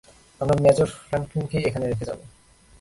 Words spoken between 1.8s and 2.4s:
রেখে যাবো।